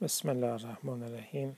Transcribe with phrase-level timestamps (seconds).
[0.00, 1.56] بسم الله الرحمن الرحیم.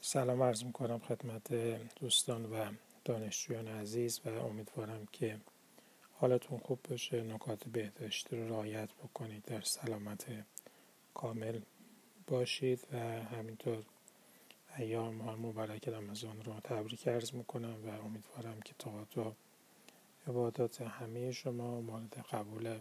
[0.00, 1.52] سلام عرض می کنم خدمت
[2.00, 2.72] دوستان و
[3.04, 5.40] دانشجویان عزیز و امیدوارم که
[6.12, 10.26] حالتون خوب باشه نکات بهداشتی رو رعایت بکنید در سلامت
[11.14, 11.60] کامل
[12.26, 13.82] باشید و همینطور
[14.78, 18.74] ایام ماه مبارک رمضان رو تبریک عرض می‌کنم و امیدوارم که
[19.20, 19.32] و
[20.26, 22.78] عبادات همه شما مورد قبول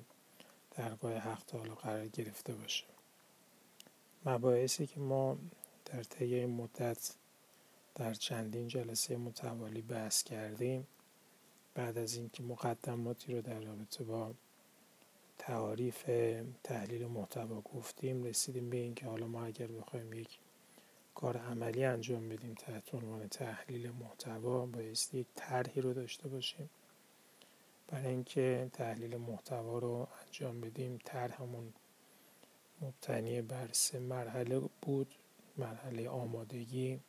[0.72, 2.97] درگاه حق تعالی قرار گرفته باشه.
[4.26, 5.38] مباحثی که ما
[5.86, 7.16] در طی این مدت
[7.96, 10.88] در چندین جلسه متوالی بحث کردیم
[11.76, 14.34] بعد از اینکه مقدماتی رو در رابطه با
[15.38, 16.04] تعاریف
[16.64, 20.40] تحلیل محتوا گفتیم رسیدیم به اینکه حالا ما اگر بخوایم یک
[21.16, 26.70] کار عملی انجام بدیم تحت عنوان تحلیل محتوا بایستی یک طرحی رو داشته باشیم.
[27.88, 31.74] برای اینکه تحلیل محتوا رو انجام بدیم طرحمون
[32.82, 35.16] مبتنی بر سه مرحله بود.
[35.58, 37.00] مرحله آمادگی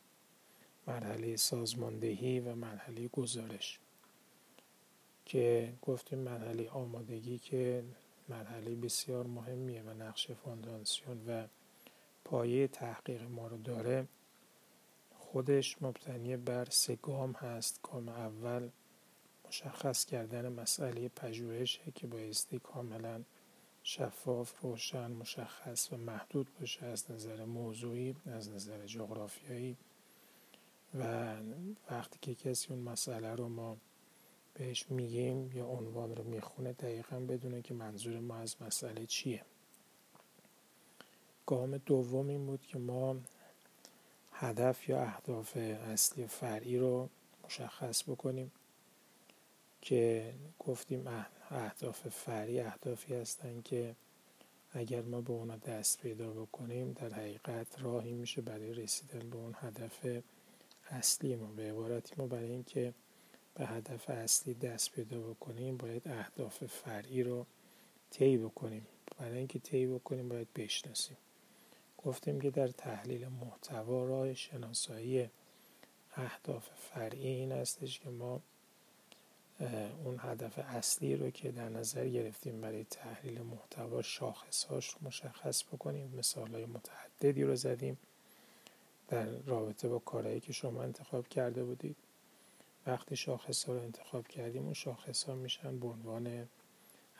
[0.87, 3.79] مرحله سازماندهی و مرحله گزارش.
[5.25, 7.83] که گفتیم مرحله آمادگی که
[8.29, 11.47] مرحله بسیار مهمیه و نقش فاندانسیون و
[12.25, 14.07] پایه تحقیق ما رو داره.
[15.15, 17.79] خودش مبتنی بر سه گام هست.
[17.83, 18.69] گام اول
[19.47, 23.23] مشخص کردن مسئله پژوهشه که بایستی کاملا
[23.83, 29.77] شفاف روشن مشخص و محدود باشه از نظر موضوعی از نظر جغرافیایی.
[30.99, 31.35] و
[31.91, 33.77] وقتی که کسی اون مسئله رو ما
[34.53, 39.45] بهش میگیم یا عنوان رو می‌خونه دقیقا بدونه که منظور ما از مسئله چیه.
[41.45, 43.15] گام دوم این بود که ما
[44.31, 47.09] هدف یا اهداف اصلی فرعی رو
[47.45, 48.51] مشخص بکنیم.
[49.81, 51.07] که گفتیم
[51.51, 53.95] اهداف فرعی اهدافی هستند که
[54.73, 59.55] اگر ما به اونا دست پیدا بکنیم در حقیقت راهی میشه برای رسیدن به اون
[59.59, 60.21] هدف
[60.89, 61.47] اصلی ما.
[61.47, 62.93] به عبارتی ما برای اینکه
[63.55, 67.45] به هدف اصلی دست پیدا بکنیم باید اهداف فرعی رو
[68.11, 68.87] طی بکنیم.
[69.17, 71.17] برای اینکه طی بکنیم باید بشناسیم.
[71.97, 75.29] گفتیم که در تحلیل محتوا راه شناسایی
[76.15, 78.41] اهداف فرعی این هستش که ما
[80.05, 86.13] اون هدف اصلی رو که در نظر گرفتیم برای تحلیل محتوا شاخصهاش رو مشخص بکنیم
[86.17, 87.97] مثال های متعددی رو زدیم
[89.07, 91.95] در رابطه با کارهایی که شما انتخاب کرده بودید.
[92.87, 96.47] وقتی شاخص ها رو انتخاب کردیم اون شاخص ها میشن به عنوان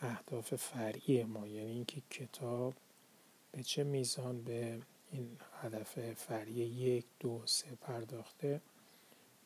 [0.02, 1.48] اهداف فرعی ما.
[1.48, 2.74] یعنی اینکه کتاب
[3.52, 4.80] به چه میزان به
[5.12, 8.62] این هدف فرعی یک دو سه پرداخته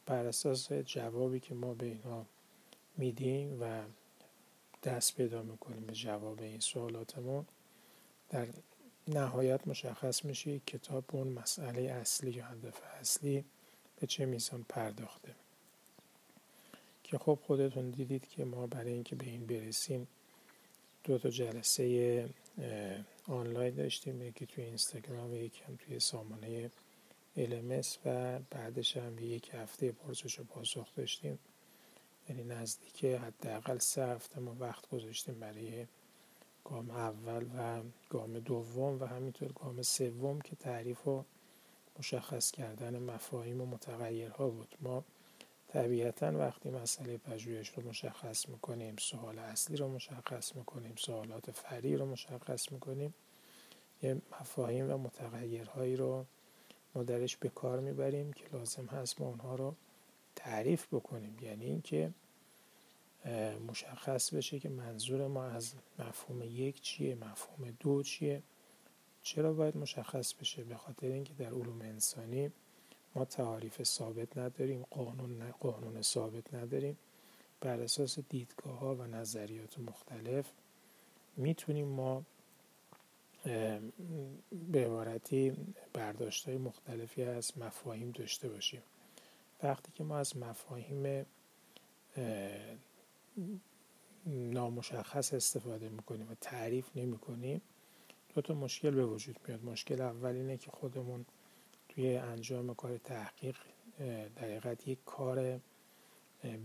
[0.06, 2.26] بر اساس جوابی که ما به اینها
[2.98, 3.84] میدیم و
[4.84, 7.46] دست پیدا می‌کنیم به جواب این سوالاتمون.
[8.30, 8.48] در
[9.08, 13.46] نهایت مشخص میشه کتاب اون مسئله اصلی یا هدف اصلی
[14.00, 15.36] به چه میزان پرداخته.
[17.04, 20.08] که خب خودتون دیدید که ما برای اینکه به این برسیم
[21.04, 22.30] دو تا جلسه
[23.28, 24.22] آنلاین داشتیم.
[24.22, 26.72] یکی توی اینستاگرام و یکی هم توی سامانه
[27.38, 31.40] LMS و بعدش هم یک هفته پرسش و پاسخ داشتیم.
[32.30, 35.88] یعنی نزدیک حداقل سه هفته ما وقت گذاشتیم برای
[36.64, 41.24] گام اول و گام دوم و همینطور گام سوم که تعریف و
[42.00, 44.76] مشخص کردن مفاهیم و متغیرها بود.
[44.82, 45.04] ما
[45.68, 52.06] طبیعتا وقتی مسئله پژوهش رو مشخص می‌کنیم سوال اصلی رو مشخص می‌کنیم سوالات فری رو
[52.06, 53.14] مشخص می‌کنیم
[54.04, 56.26] یه مفاهیم و متغیرهایی رو
[56.96, 59.76] ما درش به کار می‌بریم که لازم هست ما اونها رو
[60.36, 61.38] تعریف بکنیم.
[61.42, 62.14] یعنی اینکه
[63.68, 68.44] مشخص بشه که منظور ما از مفهوم یک چیه مفهوم دو چیه.
[69.24, 72.52] چرا باید مشخص بشه؟ به خاطر اینکه در علوم انسانی
[73.16, 76.98] ما تعاریف ثابت نداریم قانون قانون ثابت نداریم.
[77.62, 80.52] بر اساس دیدگاه ها و نظریات مختلف
[81.38, 82.24] می‌تونیم ما
[84.72, 85.54] به عبارتی
[85.94, 88.82] برداشت های مختلفی از مفاهیم داشته باشیم.
[89.64, 91.26] وقتی که ما از مفاهیم
[94.26, 97.62] نامشخص استفاده می‌کنیم و تعریف نمی کنیم
[98.36, 99.64] دو تا مشکل به وجود میاد.
[99.64, 101.26] مشکل اول اینه که خودمون
[101.90, 103.56] توی انجام کار تحقیق
[104.36, 105.60] در یک کار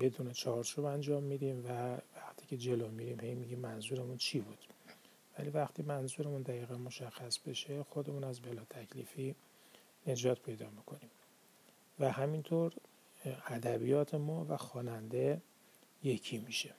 [0.01, 4.59] بدون چارچوب انجام میدیم و وقتی که جلو میریم هی میگیم منظورمون چی بود.
[5.39, 9.35] ولی وقتی منظورمون دقیقا مشخص بشه خودمون از بلا تکلیفی
[10.07, 11.11] نجات پیدا می‌کنیم.
[12.01, 12.73] و همینطور
[13.25, 15.43] ادبیات ما و خواننده
[16.03, 16.75] یکی میشه.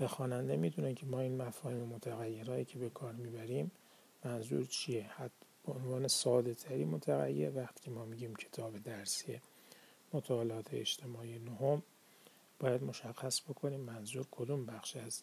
[0.00, 3.70] و خواننده می‌دونه که ما این مفاهیم متغیرهایی که به کار می‌بریم
[4.24, 5.10] منظور چیه؟
[5.64, 9.40] عنوان ساده تری متغیر وقتی که ما میگیم کتاب درسی
[10.12, 11.82] مطالعات اجتماعی نهم
[12.60, 15.22] باید مشخص بکنیم منظور کدوم بخش از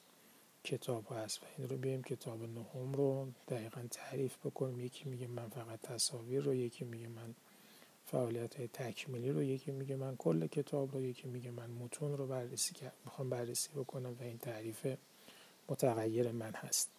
[0.63, 4.79] کتاب هست و این رو بیایم کتاب نهم رو دقیقا تعریف بکنیم.
[4.79, 7.35] یکی میگه من فقط تصاویر رو یکی میگه من
[8.05, 12.27] فعالیت های تکمیلی رو یکی میگه من کل کتاب رو یکی میگه من متون رو
[12.27, 12.73] بررسی
[13.05, 14.87] می‌خوام بررسی بکنم و این تعریف
[15.69, 16.89] متغیر من هست.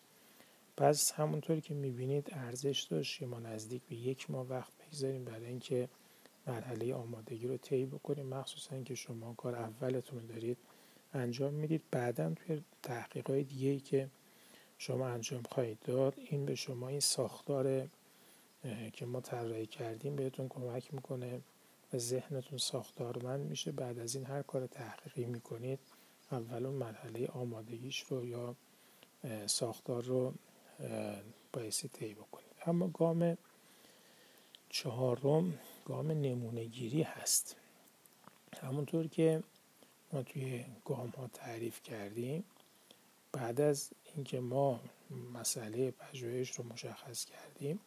[0.76, 5.46] پس همونطور که می‌بینید ارزش داشت که ما نزدیک به یک ماه وقت بگذاریم برای
[5.46, 5.88] اینکه
[6.46, 8.26] مرحله آمادگی رو طی بکنیم.
[8.26, 10.58] مخصوصا که شما کار اولتون دارید
[11.14, 11.82] انجام می‌دید.
[11.90, 14.08] بعدا توی تحقیقات دیگه که
[14.78, 17.88] شما انجام خواهید داد این به شما این ساختار
[18.92, 21.40] که ما طراحی کردیم بهتون کمک می‌کنه
[21.92, 23.72] و ذهنتون ساختارمند میشه.
[23.72, 25.78] بعد از این هر کار تحقیقی می‌کنید
[26.32, 28.56] اول مرحله آمادگیش رو یا
[29.46, 30.34] ساختار رو
[31.52, 32.56] بایستی طی بکنید.
[32.66, 33.38] اما گام
[34.68, 37.56] چهارم گام نمونه گیری هست.
[38.62, 39.42] همونطور که
[40.12, 42.44] ما توی گام ها تعریف کردیم
[43.32, 44.80] بعد از اینکه ما
[45.34, 47.80] مسئله پژوهش رو مشخص کردیم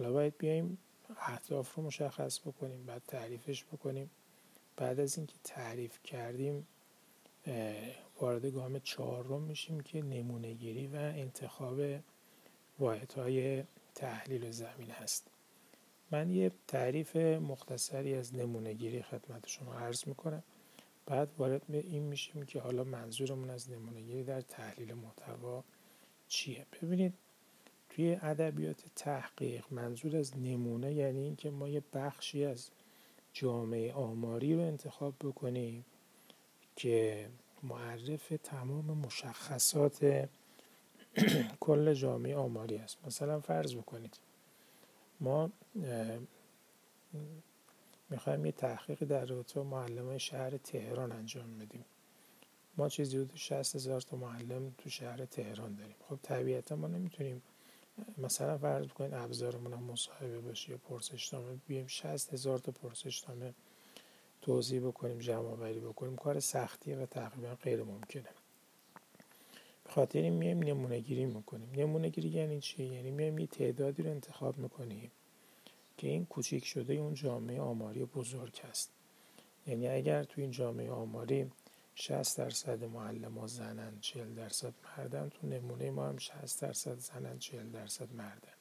[0.00, 0.78] حالا باید بیایم
[1.16, 4.10] اهداف رو مشخص بکنیم بعد تعریفش بکنیم.
[4.76, 6.66] بعد از اینکه تعریف کردیم
[8.20, 11.80] وارد گام چهارم میشیم که نمونه گیری و انتخاب
[12.78, 13.64] واحدهای
[13.94, 15.26] تحلیل زمین هست.
[16.10, 20.42] من یه تعریف مختصری از نمونه گیری خدمت شما عرض می‌کنم.
[21.06, 25.64] بعد وارد به این میشیم که حالا منظورمون از نمونه گیری در تحلیل محتوا
[26.28, 26.66] چیه.
[26.82, 27.14] ببینید
[28.00, 32.70] توی ادبیات تحقیق منظور از نمونه یعنی اینکه ما یه بخشی از
[33.32, 35.84] جامعه آماری رو انتخاب بکنیم
[36.76, 37.28] که
[37.62, 40.28] معرف تمام مشخصات
[41.60, 42.98] کل جامعه آماری است.
[43.06, 44.20] مثلا فرض بکنید
[45.20, 45.50] ما
[48.10, 51.84] می‌خوایم یه تحقیق در رابطه معلم شهر تهران انجام بدیم.
[52.76, 55.96] ما چیزی حدود 60 هزار تا معلم تو شهر تهران داریم.
[56.08, 57.42] خب طبیعتا ما نمی‌تونیم
[58.18, 63.54] مثلا فرض بکنید ابزارمون هم مصاحبه باشه یا پرسشنامه بیایم 60 هزار تا پرسشنامه
[64.42, 68.28] توضیح بکنیم جمع آوری بکنیم کار سختیه و تقریبا غیر ممکنه.
[69.84, 71.68] به خاطر این میایم نمونه گیری می‌کنیم.
[71.76, 75.10] نمونه گیری یعنی چی؟ یعنی میایم یه تعدادی رو انتخاب می‌کنیم
[75.96, 78.90] که این کوچیک شده اون جامعه آماری بزرگ است.
[79.66, 81.50] یعنی اگر تو این جامعه آماری
[81.94, 85.28] 60 درصد معلم زنن 40 درصد مردن.
[85.28, 88.52] تو نمونه ما هم 60 درصد زنن 40 درصد مردن.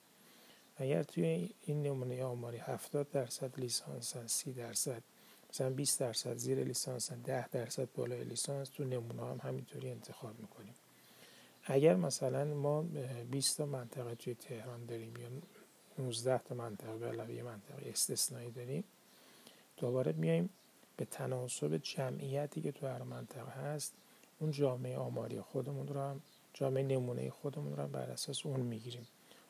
[0.75, 5.03] اگر توی این نمونه آماری 70 درصد لیسانس 30 درصد
[5.49, 10.75] مثلا 20 درصد زیر لیسانس 10 درصد بالای لیسانس تو نمونه هم همینطوری انتخاب می‌کنیم.
[11.63, 12.81] اگر مثلا ما
[13.31, 15.29] 20 تا منطقه توی تهران داریم یا
[15.99, 18.83] 19 تا منطقه به منطقه استثنایی داریم
[19.77, 20.49] دوباره میایم
[20.99, 23.93] به تناسب جمعیتی که تو هر منطقه هست
[24.39, 26.21] اون جامعه آماری خودمون رو هم
[26.53, 29.07] جامعه نمونه خودمون رو هم بر اساس اون می‌گیریم.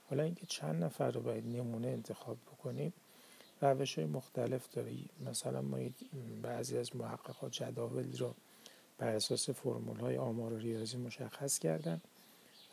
[0.10, 2.94] حالا اینکه چند نفر رو باید نمونه انتخاب بکنیم
[3.62, 4.92] روش های مختلف داره.
[5.26, 5.78] مثلا ما
[6.42, 8.34] بعضی از محققات جداولی رو
[8.98, 12.02] بر اساس فرمول های آمار و ریاضی مشخص کردن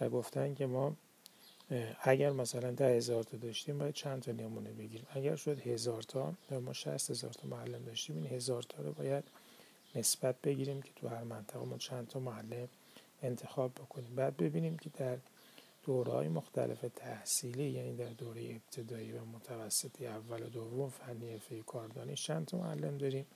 [0.00, 0.96] و گفتن که ما
[2.00, 6.35] اگر مثلا ده هزار تا داشتیم باید چند تا نمونه بگیریم؟ اگر شد هزار تا
[6.50, 9.25] ما شست هزار تا معلم داشتیم این هزار تا رو باید
[9.94, 12.68] نسبت بگیریم که تو هر منطقه ما چند تا معلم
[13.23, 14.14] انتخاب بکنیم.
[14.14, 15.18] بعد ببینیم که در
[15.85, 21.62] دوره های مختلف تحصیلی یعنی در دوره ابتدایی و متوسطی اول و دوم فنی حرفه
[21.62, 23.26] کاردانی چند تا معلم داریم.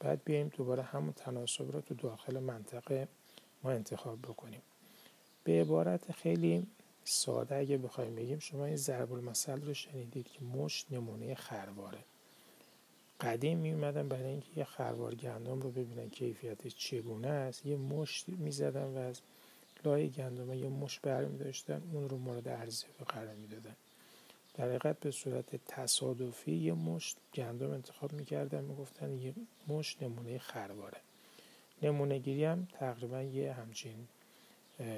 [0.00, 3.08] بعد بیایم دوباره همون تناسب رو تو داخل منطقه
[3.62, 4.62] ما انتخاب بکنیم.
[5.44, 6.66] به عبارت خیلی
[7.04, 11.98] ساده اگه بخوایم بگیم شما این ضرب المثل رو شنیدید که مشت نمونه خرواره.
[13.20, 17.66] قدیم می اومدن برای اینکه یه خروار گندم رو ببینن کیفیتش چگونه است.
[17.66, 19.20] یه مشت می‌زدن و از
[19.84, 23.76] لای گندم یه مشت برمی داشتن اون رو مورد عرضه قرار می‌دادن.
[24.54, 29.34] در حقیقت به صورت تصادفی یه مشت گندم انتخاب می‌کردن می‌گفتن یه
[29.68, 31.00] مشت نمونه خرواره.
[31.82, 34.08] نمونه گیری هم تقریبا یه همچین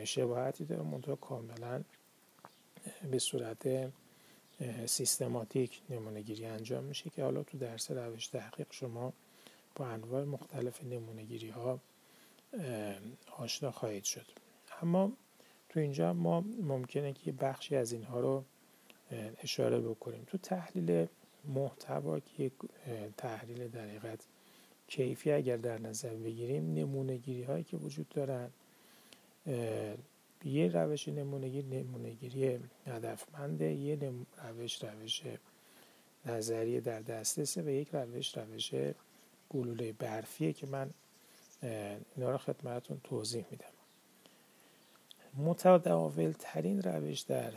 [0.05, 1.83] شباهتی داره منطقه کاملا
[3.11, 3.93] به صورت
[4.87, 9.13] سیستماتیک نمونه گیری انجام میشه که حالا تو درس روش تحقیق شما
[9.75, 11.81] با انواع مختلف نمونه گیری ها
[13.37, 14.27] آشنا خواهید شد.
[14.83, 15.13] اما
[15.69, 18.45] تو اینجا ما ممکنه که بخشی از اینها رو
[19.43, 20.25] اشاره بکنیم.
[20.27, 21.07] تو تحلیل
[21.45, 22.51] محتوا که
[23.17, 24.17] تحلیل در
[24.89, 28.51] کیفی اگر در نظر بگیریم نمونه گیری هایی که وجود دارن
[30.45, 33.99] یه روش نمونگیری نمونگیری هدفمنده یه
[34.49, 35.23] روش روش
[36.27, 38.75] نظریه در دسترسه و یک روش روش
[39.49, 40.91] گلوله برفیه که من
[42.17, 43.67] اینا رو خدمتتون توضیح میدم.
[45.35, 47.53] متداول ترین روش در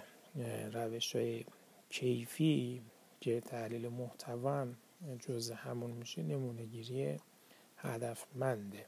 [0.73, 1.45] روش های
[1.89, 2.81] کیفی
[3.21, 4.67] که تحلیل محتوا
[5.19, 7.17] جز همون میشه نمونهگیری
[7.77, 8.85] هدفمنده.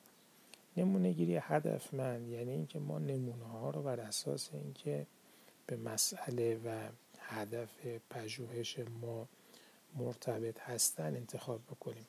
[0.77, 5.05] نمونهگیری هدفمند یعنی اینکه ما نمونه ها رو بر اساس اینکه
[5.67, 9.27] به مسئله و هدف پژوهش ما
[9.95, 12.05] مرتبط هستن انتخاب بکنیم.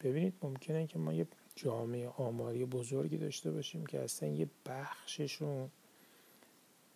[0.00, 5.70] ببینید ممکنه که ما یه جامعه آماری بزرگی داشته باشیم که اصلا یه بخششون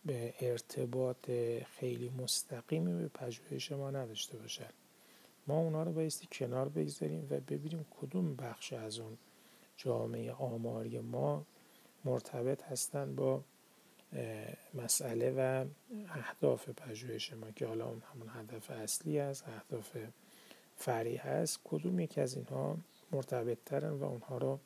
[0.05, 1.31] به ارتباط
[1.79, 4.69] خیلی مستقیمی به پژوهش ما نداشته باشن.
[5.47, 9.17] ما اونا رو بایستی کنار بگذاریم و ببینیم کدوم بخش از اون
[9.77, 11.45] جامعه آماری ما
[12.05, 13.43] مرتبط هستند با
[14.73, 15.65] مسئله و
[16.09, 19.97] اهداف پژوهش ما که حالا اون همون هدف اصلی است اهداف
[20.75, 22.77] فرعی هست کدوم یک از اینها
[23.11, 24.59] مرتبط ترن و اونها رو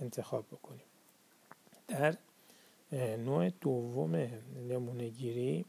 [0.00, 0.86] انتخاب بکنیم.
[1.88, 2.16] در
[3.16, 4.16] نوع دوم
[4.68, 5.64] نمونهگیری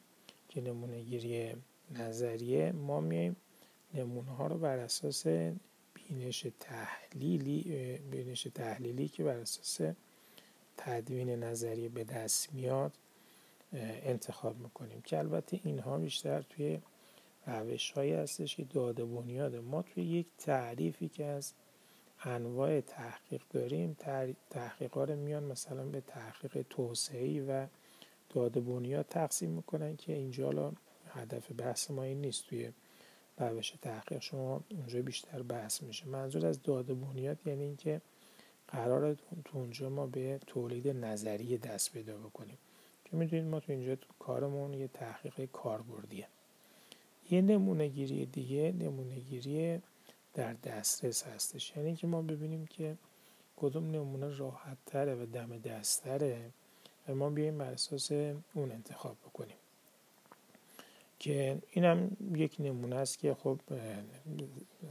[0.50, 1.56] که نمونهگیری
[1.92, 3.36] نظریه ما میایم
[3.94, 5.26] نمونه ها رو بر اساس
[6.10, 7.64] بینش تحلیلی
[8.12, 9.96] بینش تحلیلی که بر اساس
[10.78, 12.94] تدوین نظریه به دست میاد
[13.74, 16.80] انتخاب می‌کنیم که البته اینها بیشتر توی
[17.46, 21.54] روش هایی هستش که داده بنیاد ما توی یک تعریفی که از
[22.24, 23.98] انواع تحقیق داریم
[24.50, 27.68] تحقیقا رو میان مثلا به تحقیق توسعی و
[28.30, 30.74] داده بنیاد تقسیم می‌کنن که اینجا
[31.10, 32.48] هدف بحث ما این نیست.
[32.48, 32.72] توی
[33.40, 36.08] روش تحقیق شما اونجا بیشتر بحث میشه.
[36.08, 38.02] منظور از داده بنیاد یعنی اینکه
[38.68, 39.14] قرار
[39.46, 42.58] تو اونجا ما به تولید نظریه دست پیدا بکنیم.
[43.06, 46.28] که می‌دونید ما تو اینجا کارمون یه تحقیق کاربردیه.
[47.32, 49.82] یه نمونه گیری دیگه نمونه گیری
[50.34, 51.74] در دسترس هستش.
[51.78, 52.98] یعنی که ما ببینیم که
[53.58, 56.52] کدوم نمونه راحت تره و دم دستره
[57.08, 58.12] و ما بیایم بر اساس
[58.54, 59.58] اون انتخاب بکنیم.
[61.20, 63.60] که اینم یک نمونه است که خب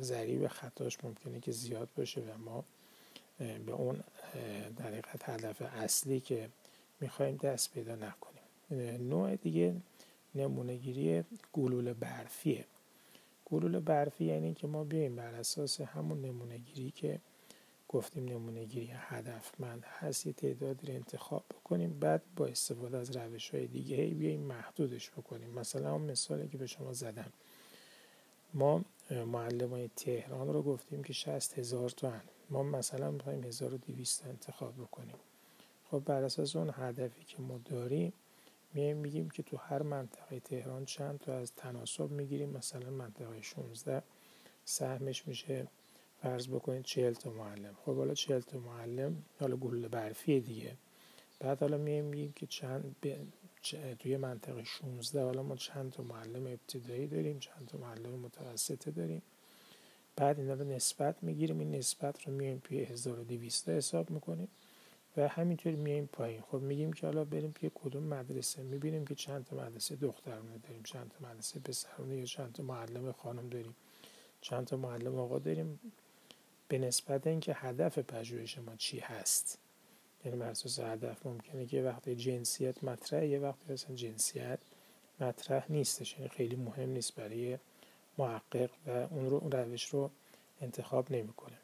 [0.01, 2.65] ضریب خطاش ممکنه که زیاد باشه و ما
[3.39, 4.05] به اون
[4.77, 6.49] در هدف اصلی که
[7.01, 8.43] می‌خوایم دست پیدا نکنیم.
[9.09, 9.75] نوع دیگه
[10.35, 12.65] نمونهگیری گلول برفیه.
[13.45, 17.21] گلول برفی یعنی که ما بیایم بر اساس همون نمونهگیری که
[17.89, 23.67] گفتیم نمونهگیری هدفمند هست یه تعدادی رو انتخاب بکنیم بعد با استفاده از روش های
[23.67, 25.51] دیگه بیایم محدودش بکنیم.
[25.51, 27.33] مثلا اون مثالی که به شما زدم.
[28.55, 28.85] ما
[29.27, 32.23] معلم تهران رو گفتیم که 60 هزار تا هن.
[32.51, 35.17] ما مثلا می‌خوایم 1200 انتخاب بکنیم.
[35.91, 38.13] خب بر اساس اون هدفی که ما داریم
[38.75, 42.51] میایم میگیم که تو هر منطقه تهران چند تا از تناسب می‌گیریم.
[42.51, 44.03] مثلا منطقه 16
[44.65, 45.67] سهمش میشه
[46.23, 47.75] فرض بکنید 40 تا معلم.
[47.85, 50.77] خب حالا 40 تا معلم حالا گل برفی دیگه.
[51.41, 53.17] بعد حالا میایم میگیم که چند ب...
[53.99, 59.23] توی منطقه 16 حالا ما چند تا معلم ابتدایی داریم چند تا معلم متوسطه داریم.
[60.17, 64.49] بعد اینا رو نسبت می‌گیریم این نسبت رو میایم توی 1200 حساب می‌کنیم
[65.17, 66.41] و همینطور میایم پایین.
[66.41, 68.63] خب میگیم که حالا بریم که کدوم مدرسه.
[68.63, 73.13] می‌بینیم که چند تا مدرسه دخترونه داریم چند تا مدرسه پسرونه یا چند تا معلم
[73.13, 73.77] خانم داریم.
[74.41, 75.81] چند تا معلم آقا داریم.
[76.69, 79.59] به نسبت اینکه هدف پژوهش ما چی هست؟
[80.25, 84.59] یعنی بر هدف ممکنه که وقتی جنسیت مطرح یه وقتی اصلا جنسیت
[85.21, 86.15] مطرح نیستش.
[86.15, 87.59] یعنی خیلی مهم نیست برای
[88.19, 90.11] محقق و اون رو اون روش رو
[90.61, 91.57] انتخاب نمی‌کنه.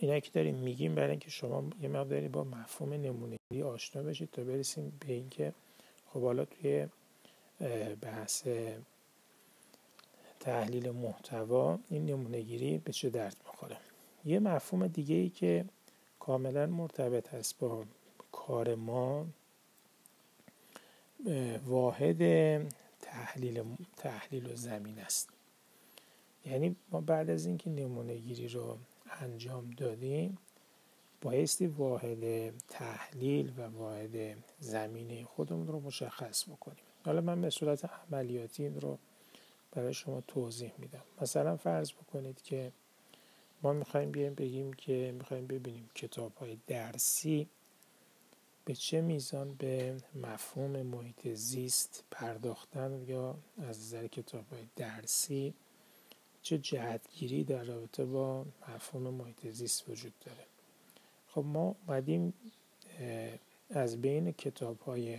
[0.00, 4.44] اینا که داریم میگیم برای اینکه شما یه مقداری با مفهوم نمونگیری آشنا بشید تا
[4.44, 5.52] برسیم به اینکه
[6.12, 6.86] خب حالا توی
[8.00, 8.48] بحث
[10.46, 13.76] تحلیل محتوا این نمونهگیری به چه درد می‌خوره؟
[14.24, 15.64] یه مفهوم دیگه ای که
[16.20, 17.84] کاملا مرتبط هست با
[18.32, 19.26] کار ما
[21.66, 22.18] واحد
[23.00, 23.64] تحلیل
[23.96, 25.28] تحلیل و زمین است.
[26.44, 28.78] یعنی ما بعد از اینکه نمونه گیری رو
[29.20, 30.38] انجام دادیم
[31.22, 36.84] بایستی واحد تحلیل و واحد زمینه خودمون رو مشخص بکنیم.
[37.04, 38.98] حالا من به صورت عملیاتی این رو
[39.76, 41.02] برای شما توضیح میدم.
[41.20, 42.72] مثلا فرض بکنید که
[43.62, 47.48] ما می‌خوایم بیایم بگیم که می‌خوایم ببینیم کتاب های درسی
[48.64, 55.54] به چه میزان به مفهوم محیط زیست پرداختن یا از نظر کتاب های درسی
[56.42, 60.46] چه جهتگیری در رابطه با مفهوم محیط زیست وجود داره.
[61.28, 62.34] خب ما بعدیم
[63.70, 65.18] از بین کتاب های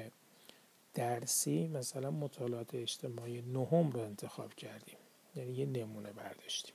[0.98, 4.98] درسی مثلا مطالعات اجتماعی نهم رو انتخاب کردیم.
[5.36, 6.74] یعنی یه نمونه برداشتیم.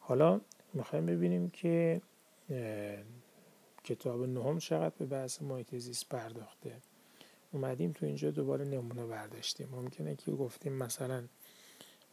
[0.00, 0.40] حالا
[0.74, 2.00] می‌خوایم ببینیم که
[3.84, 6.76] کتاب نهم چقدر به بحث محیط زیست پرداخته.
[7.52, 9.68] اومدیم تو اینجا دوباره نمونه برداشتیم.
[9.68, 11.24] ممکنه که گفتیم مثلا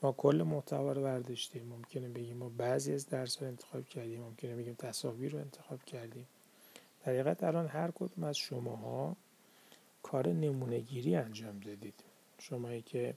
[0.02, 1.66] ما کل محتوا رو برداشتیم.
[1.66, 4.22] ممکنه بگیم ما بعضی از درس رو انتخاب کردیم.
[4.22, 6.28] ممکنه بگیم تصاویر رو انتخاب کردیم.
[7.04, 9.16] در حقیقت الان هر کدوم از شماها
[10.12, 11.94] کار نمونهگیری انجام دادید.
[12.40, 13.14] شمایی که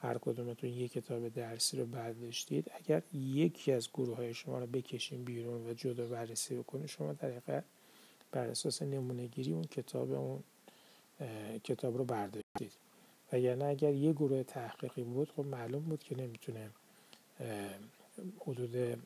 [0.00, 5.24] هر کدومتون یک کتاب درسی رو برداشتید اگر یکی از گروه های شما رو بکشیم
[5.24, 7.64] بیرون و جدا بررسی بکنید شما در حقیقت
[8.32, 10.42] بر اساس نمونهگیری اون کتاب اون
[11.64, 12.72] کتاب رو برداشتید.
[13.32, 16.70] وگرنه اگر یه گروه تحقیقی بود خب معلوم بود که نمی‌تونه
[18.40, 18.98] حدود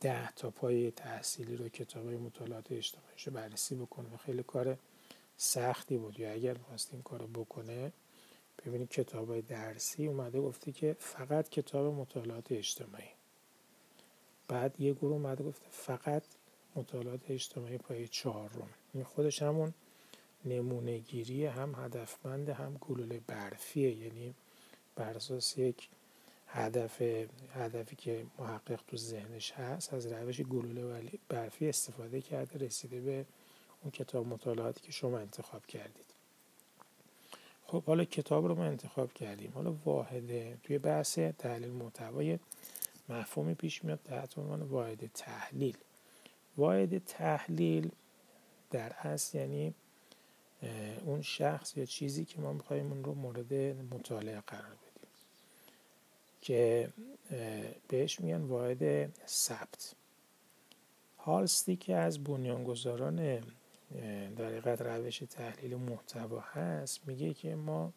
[0.00, 4.78] ده تا پای تحصیلی رو کتاب های مطالعات اجتماعیش رو بررسی بکنه و خیلی کار
[5.40, 7.92] سختی بود یا اگر خواست این کار بکنه
[8.66, 13.08] ببینید کتاب درسی اومده گفته که فقط کتاب مطالعات اجتماعی.
[14.48, 16.22] بعد یه گروه اومده گفته فقط
[16.76, 18.68] مطالعات اجتماعی پای چهارم.
[18.94, 19.74] این خودش همون
[20.44, 23.96] نمونه گیری هم هدفمند هم گلوله برفیه.
[23.96, 24.34] یعنی
[24.96, 25.88] بر اساس یک
[26.46, 27.02] هدف
[27.52, 33.26] هدفی که محقق تو ذهنش هست از روش گلوله برفی استفاده کرده رسیده به
[33.82, 36.04] اون کتاب مطالعاتی که شما انتخاب کردید.
[37.66, 39.52] خب حالا کتاب رو ما انتخاب کردیم.
[39.54, 42.38] حالا واحده توی بحث تحلیل محتوای
[43.08, 45.76] مفهومی پیش میاد تحت عنوان واحد تحلیل.
[46.56, 47.90] واحد تحلیل
[48.70, 49.74] در اصل یعنی
[51.04, 53.54] اون شخص یا چیزی که ما می‌خوایم اون رو مورد
[53.94, 55.10] مطالعه قرار بدیم.
[56.40, 56.88] که
[57.88, 59.94] بهش میگن واحد ثبت.
[61.18, 63.42] هالستی که از بنیانگذاران
[64.36, 67.00] در حقیقت روش تحلیل محتوا هست.
[67.06, 67.92] میگه که ما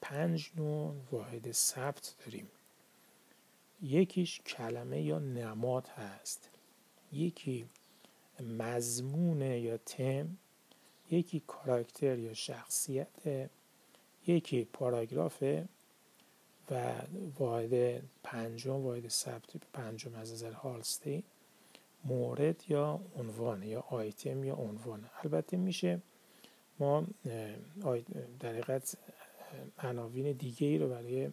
[0.00, 2.48] پنج نوع واحد ثبت داریم.
[3.82, 6.50] یکیش کلمه یا نماد هست.
[7.12, 7.66] یکی
[8.40, 10.36] مضمون یا تم
[11.10, 13.50] یکی کاراکتر یا شخصیت
[14.26, 15.42] یکی پاراگراف
[16.70, 17.02] و
[17.38, 21.24] واحد پنجم واحد ثبت پنجم از نظر هالستی
[22.04, 25.10] مورد یا عنوان یا آیتم یا عنوان.
[25.24, 26.02] البته میشه
[26.78, 27.06] ما
[28.40, 28.96] در حقیقت
[29.78, 31.30] عناوین دیگه ای رو برای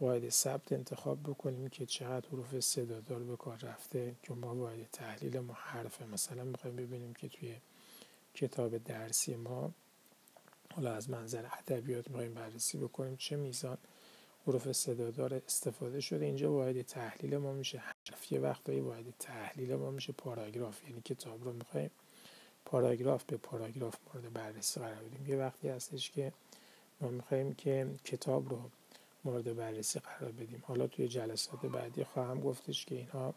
[0.00, 4.14] واحد ثبت انتخاب بکنیم که چقدر حروف صدادار به کار رفته.
[4.22, 7.56] که ما واحد تحلیل ما حرفه مثلا می‌خوایم ببینیم که توی
[8.34, 9.72] کتاب درسی ما
[10.74, 13.78] حالا از منظر ادبیات می‌خوایم بررسی بکنیم چه میزان
[14.46, 16.24] حروف صدادار استفاده شده.
[16.24, 17.82] اینجا واحد تحلیل ما میشه
[18.30, 20.84] یه وقتایی واحد تحلیل ما میشه پاراگراف.
[20.88, 21.90] یعنی کتاب رو می‌خوایم
[22.64, 25.26] پاراگراف به پاراگراف مورد بررسی قرار بدیم.
[25.28, 26.32] یه وقتی هستش که
[27.00, 28.70] ما می‌خوایم که کتاب رو
[29.24, 30.62] مورد بررسی قرار بدیم.
[30.66, 33.34] حالا توی جلسات بعدی خواهم گفتش که اینها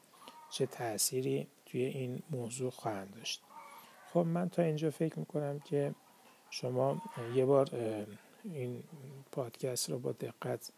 [0.51, 3.41] چه تأثیری توی این موضوع خواهند داشت.
[4.13, 5.95] خب من تا اینجا فکر می‌کنم که
[6.49, 7.01] شما
[7.36, 7.69] یه بار
[8.43, 8.84] این
[9.32, 10.71] پادکست رو با دقت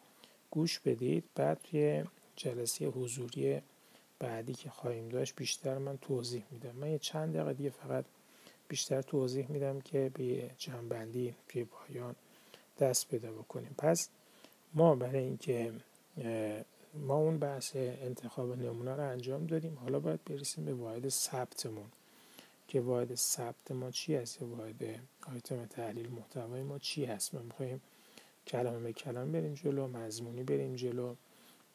[0.51, 1.23] گوش بدید.
[1.35, 2.03] بعد توی
[2.35, 3.61] جلسه حضوری
[4.19, 6.75] بعدی که خواهیم داشت بیشتر من توضیح میدم.
[6.75, 8.05] من یه چند دقیقه دیگه فقط
[8.67, 12.15] بیشتر توضیح میدم که به جنبندی توی پایان
[12.79, 13.75] دست پیدا بکنیم.
[13.77, 14.09] پس
[14.73, 15.73] ما برای اینکه
[16.93, 19.75] ما اون بحث انتخاب نمونه رو انجام دادیم.
[19.75, 21.91] حالا باید برسیم به واحد ثبتمون.
[22.67, 27.81] که واحد ثبت ما چی هست؟ واحد آیتم تحلیل محتوای ما چی هست؟ ما می‌خوایم
[28.47, 31.15] کلمه به کلمه بریم جلو مضمونی بریم جلو.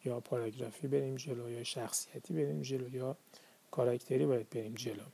[0.05, 3.17] یا پاراگرافی بریم جلو یا شخصیتی بریم جلو یا
[3.71, 5.05] کاراکتری باید بریم جلو.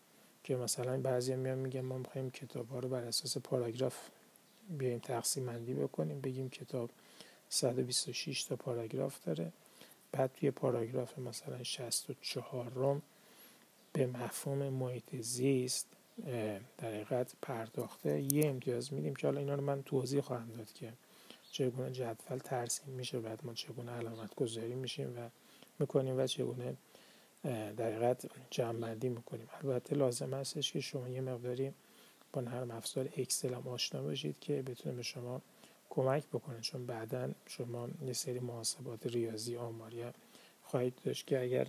[0.45, 3.97] که مثلا بعضی میان میگن ما می‌خوایم کتاب ها رو بر اساس پاراگراف
[4.79, 6.91] بیایم تقسیم بندی بکنیم بگیم کتاب
[7.49, 9.53] 126 تا پاراگراف داره.
[10.13, 13.03] بعد توی پاراگراف مثلا 64 روم
[13.93, 15.87] به مفهوم محیط زیست
[16.79, 20.93] در حقیقت پرداخته یه امتیاز میدیم که حالا اینا رو من توضیح خواهم داد که
[21.53, 25.29] چگونه جدول ترسیم میشه بعد ما چگونه علامت گذاری میشیم و
[25.79, 26.77] می‌کنیم و چگونه
[27.43, 29.49] در حقیقت جمع می‌کنیم.
[29.63, 31.73] البته لازم هستش که شما یه مقداری
[32.33, 35.43] با نرم افزار اکسل هم آشنا باشید که بتونه به شما
[35.91, 36.61] کمک بکنه.
[36.61, 40.05] چون بعدا شما یه سری محاسبات ریاضی آماری
[40.63, 41.69] خواهید داشت که اگر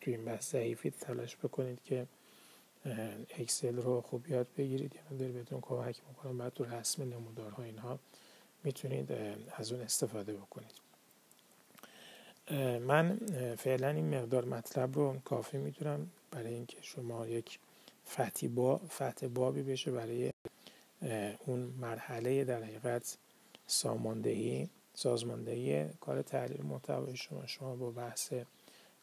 [0.00, 2.06] توی این بحث ضعیفید تلاش بکنید که
[3.38, 4.94] اکسل رو خوب یاد بگیرید.
[4.94, 6.32] یعنی داره بهتون کمک می‌کنه.
[6.32, 7.98] بعد تو رسم نمودارها اینها
[8.64, 9.12] می‌تونید
[9.56, 10.74] از اون استفاده بکنید.
[12.80, 13.18] من
[13.58, 17.58] فعلا این مقدار مطلب رو کافی می‌دونم برای اینکه شما یک
[18.08, 18.80] فتح با
[19.34, 20.32] بابی بشه برای
[21.46, 23.16] اون مرحله در حقیقت
[23.66, 27.46] ساماندهی سازماندهی کار تحلیل محتوای شما.
[27.46, 28.32] شما با بحث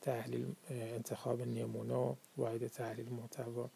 [0.01, 3.69] تحلیل انتخاب نمونه و واحد تحلیل محتوا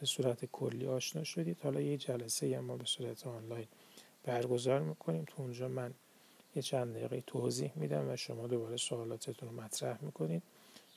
[0.00, 1.60] به صورت کلی آشنا شدید.
[1.62, 3.66] حالا یه جلسه ما به صورت آنلاین
[4.24, 5.24] برگزار می‌کنیم.
[5.24, 5.94] تو اونجا من
[6.54, 10.42] یه چند دقیقه توضیح میدم و شما دوباره سوالاتتون رو مطرح می‌کنید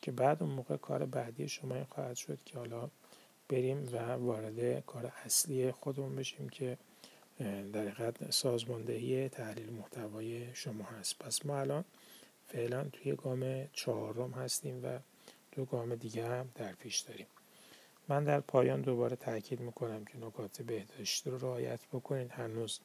[0.01, 2.89] که بعد اون موقع کار بعدی شما این خواهد شد که حالا
[3.49, 6.77] بریم و وارد کار اصلی خودمون بشیم که
[7.73, 11.19] در حقیقت سازماندهی تحلیل محتوای شما هست.
[11.19, 11.85] پس ما الان
[12.47, 14.99] فعلا توی گام چهارم هستیم و
[15.51, 17.27] دو گام دیگه هم در پیش داریم.
[18.07, 22.79] من در پایان دوباره تاکید می‌کنم که نکات بهداشتی رو رعایت بکنید هنوز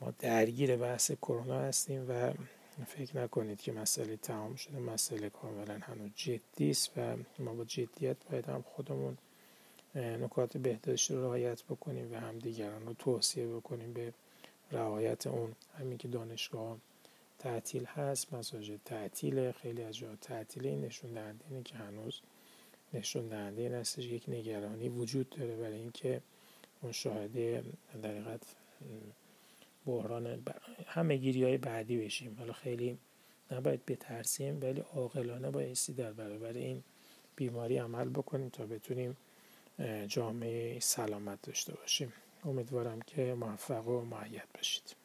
[0.00, 2.32] ما درگیر بحث کرونا هستیم و
[2.86, 4.78] فکر نکنید که مسئله تمام شده.
[4.78, 9.18] مسئله کاملا هنوز جدی است و ما با جدیت باید هم خودمون
[9.94, 14.12] نکات بهداشتی رو رعایت بکنیم و هم دیگران رو توصیه بکنیم به
[14.72, 15.52] رعایت اون.
[15.78, 16.78] همین که دانشگاه
[17.38, 22.20] تعطیل هست مساجد تعطیل خیلی از جا تعطیل این نشون دهنده اینه که هنوز
[22.94, 24.04] نشون دهنده این هستش.
[24.04, 26.20] یک نگرانی وجود داره برای اینکه
[26.82, 27.64] مشاهده
[28.02, 28.42] در حقیقت
[29.86, 30.42] بحران
[30.86, 32.36] همه گیری های بعدی بشیم.
[32.38, 32.98] حالا خیلی
[33.50, 36.82] نباید بترسیم ولی عاقلانه بایستی در برابر این
[37.36, 39.16] بیماری عمل بکنیم تا بتونیم
[40.06, 42.12] جامعه سلامت داشته باشیم.
[42.44, 45.01] امیدوارم که موفق و معید باشید.